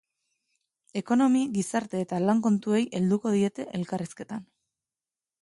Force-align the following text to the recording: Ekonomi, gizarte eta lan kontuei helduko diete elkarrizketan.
Ekonomi, 1.01 1.41
gizarte 1.57 2.01
eta 2.05 2.21
lan 2.23 2.41
kontuei 2.47 2.81
helduko 3.01 3.35
diete 3.37 3.67
elkarrizketan. 3.81 4.43